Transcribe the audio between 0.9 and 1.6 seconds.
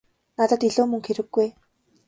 мөнгө хэрэггүй ээ.